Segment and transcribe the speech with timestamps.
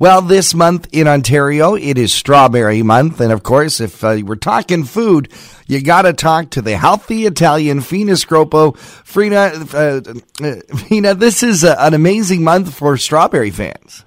[0.00, 3.20] Well, this month in Ontario, it is Strawberry Month.
[3.20, 5.28] And of course, if uh, we're talking food,
[5.66, 8.76] you got to talk to the healthy Italian Fina Scroppo.
[8.76, 14.04] Frina, uh, uh, Fina, this is a, an amazing month for strawberry fans.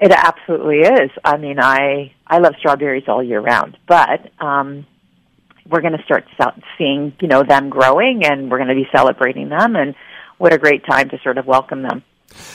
[0.00, 1.10] It absolutely is.
[1.24, 4.86] I mean, I I love strawberries all year round, but um,
[5.70, 6.24] we're going to start
[6.76, 9.94] seeing you know them growing, and we're going to be celebrating them, and
[10.36, 12.02] what a great time to sort of welcome them.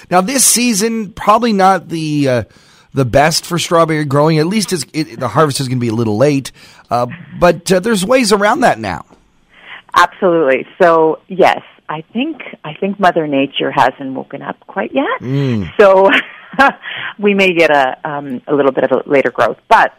[0.10, 2.44] Now, this season probably not the uh,
[2.94, 4.40] the best for strawberry growing.
[4.40, 6.52] At least it, the harvest is going to be a little late,
[6.90, 7.08] uh,
[7.40, 9.06] but uh, there's ways around that now.
[9.94, 10.66] Absolutely.
[10.82, 15.20] So yes, I think I think Mother Nature hasn't woken up quite yet.
[15.20, 15.72] Mm.
[15.80, 16.10] So
[17.20, 19.58] we may get a um, a little bit of a later growth.
[19.70, 19.94] But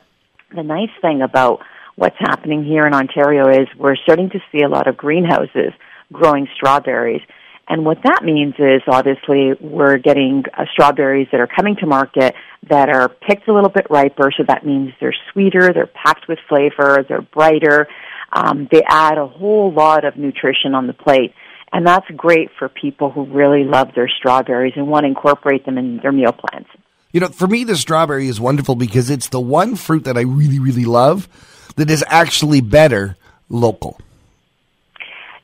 [0.54, 1.60] the nice thing about
[1.96, 5.72] what's happening here in Ontario is we're starting to see a lot of greenhouses
[6.12, 7.22] growing strawberries
[7.68, 12.34] and what that means is obviously we're getting uh, strawberries that are coming to market
[12.68, 16.38] that are picked a little bit riper, so that means they're sweeter, they're packed with
[16.48, 17.88] flavor, they're brighter.
[18.32, 21.34] Um, they add a whole lot of nutrition on the plate.
[21.72, 25.78] And that's great for people who really love their strawberries and want to incorporate them
[25.78, 26.66] in their meal plans.
[27.12, 30.22] You know, for me, the strawberry is wonderful because it's the one fruit that I
[30.22, 31.28] really, really love
[31.76, 33.16] that is actually better
[33.48, 33.98] local.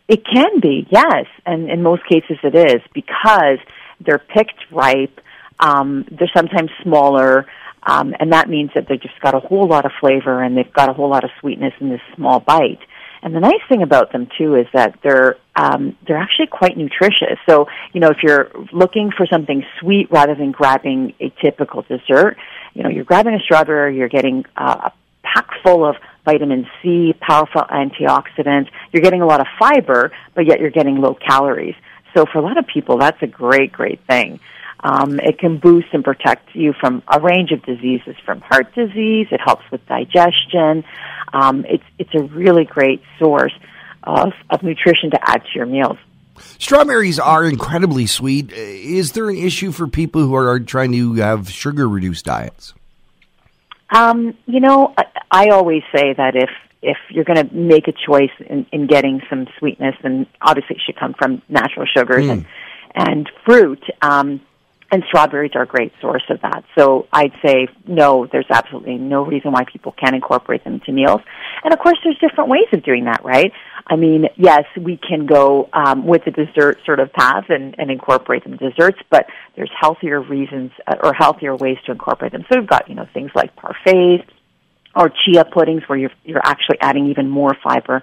[0.08, 3.58] It can be, yes, and in most cases it is because
[4.00, 5.20] they're picked ripe.
[5.60, 7.46] Um, they're sometimes smaller,
[7.82, 10.72] um, and that means that they've just got a whole lot of flavor and they've
[10.72, 12.80] got a whole lot of sweetness in this small bite.
[13.22, 17.38] And the nice thing about them too is that they're um, they're actually quite nutritious.
[17.48, 22.36] So you know if you're looking for something sweet rather than grabbing a typical dessert,
[22.74, 24.92] you know you're grabbing a strawberry, you're getting uh, a
[25.22, 28.68] pack full of vitamin C, powerful antioxidants.
[28.92, 31.74] You're getting a lot of fiber, but yet you're getting low calories.
[32.14, 34.40] So for a lot of people, that's a great, great thing.
[34.80, 39.26] Um, it can boost and protect you from a range of diseases, from heart disease.
[39.30, 40.84] It helps with digestion.
[41.32, 43.52] Um, it's it's a really great source
[44.04, 45.98] of, of nutrition to add to your meals.
[46.58, 48.52] Strawberries are incredibly sweet.
[48.52, 52.74] Is there an issue for people who are trying to have sugar reduced diets?
[53.90, 56.50] Um, you know, I, I always say that if
[56.80, 60.82] if you're going to make a choice in, in getting some sweetness, then obviously it
[60.86, 62.30] should come from natural sugars mm.
[62.30, 62.46] and
[62.94, 63.82] and fruit.
[64.02, 64.40] Um,
[64.90, 66.64] and strawberries are a great source of that.
[66.76, 71.20] So I'd say no, there's absolutely no reason why people can't incorporate them into meals.
[71.62, 73.52] And of course, there's different ways of doing that, right?
[73.86, 77.90] I mean, yes, we can go um, with the dessert sort of path and, and
[77.90, 82.44] incorporate them desserts, but there's healthier reasons uh, or healthier ways to incorporate them.
[82.50, 84.26] So we've got you know things like parfaits
[84.94, 88.02] or chia puddings where you're you're actually adding even more fiber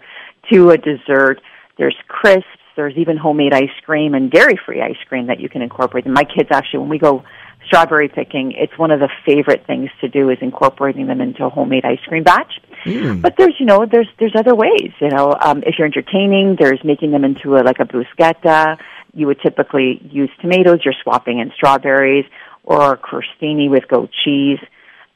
[0.52, 1.42] to a dessert.
[1.78, 2.46] There's crisps
[2.76, 6.06] there's even homemade ice cream and dairy-free ice cream that you can incorporate.
[6.06, 7.24] And my kids actually, when we go
[7.66, 11.50] strawberry picking, it's one of the favorite things to do is incorporating them into a
[11.50, 12.62] homemade ice cream batch.
[12.86, 13.22] Mm.
[13.22, 14.92] But there's, you know, there's there's other ways.
[15.00, 18.78] You know, um, if you're entertaining, there's making them into a like a bruschetta.
[19.14, 20.80] You would typically use tomatoes.
[20.84, 22.26] You're swapping in strawberries
[22.64, 24.60] or crostini with goat cheese.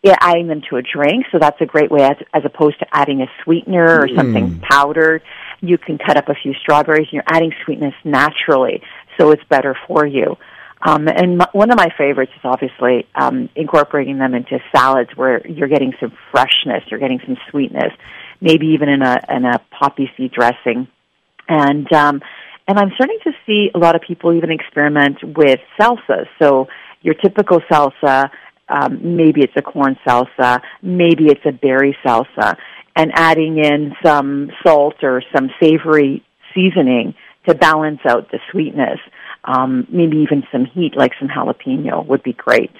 [0.02, 2.88] Yeah, adding them to a drink, so that's a great way as, as opposed to
[2.90, 4.16] adding a sweetener or mm.
[4.16, 5.22] something powdered
[5.62, 8.82] you can cut up a few strawberries and you're adding sweetness naturally,
[9.20, 10.38] so it's better for you.
[10.82, 15.46] Um, and my, one of my favorites is obviously um, incorporating them into salads where
[15.46, 17.92] you're getting some freshness, you're getting some sweetness,
[18.40, 20.88] maybe even in a in a poppy seed dressing,
[21.50, 22.22] and um,
[22.68, 26.28] and I'm starting to see a lot of people even experiment with salsa.
[26.42, 26.68] So
[27.02, 28.30] your typical salsa,
[28.70, 32.56] um, maybe it's a corn salsa, maybe it's a berry salsa,
[33.00, 36.22] and adding in some salt or some savory
[36.54, 37.16] seasoning
[37.48, 39.00] to balance out the sweetness.
[39.46, 42.74] Um, maybe even some heat, like some jalapeno, would be great.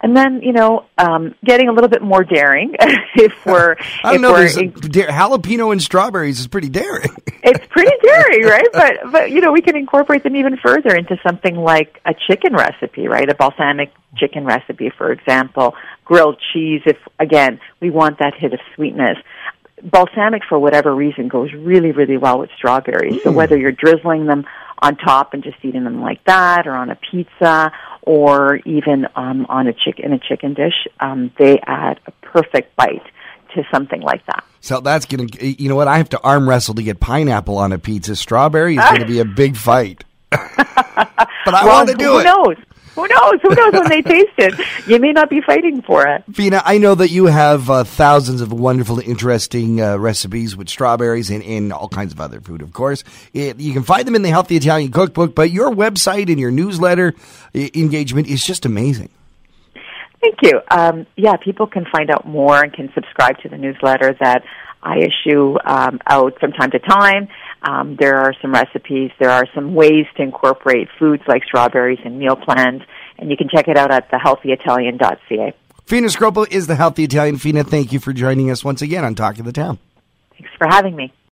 [0.00, 2.74] And then, you know, um, getting a little bit more daring
[3.14, 3.76] if we're.
[4.02, 4.32] I don't if know.
[4.32, 7.14] We're, jalapeno and strawberries is pretty daring.
[7.44, 8.66] it's pretty daring, right?
[8.72, 12.54] But but you know, we can incorporate them even further into something like a chicken
[12.54, 13.28] recipe, right?
[13.28, 15.74] A balsamic chicken recipe, for example,
[16.04, 16.80] grilled cheese.
[16.84, 19.18] If again, we want that hit of sweetness
[19.82, 23.14] balsamic for whatever reason goes really really well with strawberries.
[23.14, 23.22] Mm.
[23.22, 24.44] so whether you're drizzling them
[24.78, 29.46] on top and just eating them like that or on a pizza or even um,
[29.48, 33.02] on a chicken in a chicken dish um, they add a perfect bite
[33.54, 34.44] to something like that.
[34.60, 35.88] So that's gonna you know what?
[35.88, 38.16] I have to arm wrestle to get pineapple on a pizza.
[38.16, 40.04] Strawberry is gonna be a big fight.
[41.44, 42.26] But i well, want to do who it.
[42.26, 42.56] Who knows
[43.02, 43.40] who knows?
[43.42, 44.54] Who knows when they taste it?
[44.86, 46.24] You may not be fighting for it.
[46.32, 51.30] Fina, I know that you have uh, thousands of wonderful, interesting uh, recipes with strawberries
[51.30, 53.02] and, and, all kinds of other food, of course.
[53.32, 56.50] It, you can find them in the Healthy Italian Cookbook, but your website and your
[56.50, 57.14] newsletter
[57.54, 59.08] engagement is just amazing.
[60.22, 60.60] Thank you.
[60.70, 64.44] Um, yeah, people can find out more and can subscribe to the newsletter that
[64.80, 67.28] I issue um, out from time to time.
[67.62, 69.10] Um, there are some recipes.
[69.18, 72.82] There are some ways to incorporate foods like strawberries in meal plans,
[73.18, 75.54] and you can check it out at thehealthyitalian.ca.
[75.86, 77.36] Fina Scroppo is the Healthy Italian.
[77.36, 79.78] Fina, thank you for joining us once again on Talk of the Town.
[80.38, 81.12] Thanks for having me.